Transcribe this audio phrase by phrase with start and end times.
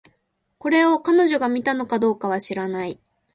[0.57, 2.99] これを、彼女が見たのかどうかは知らない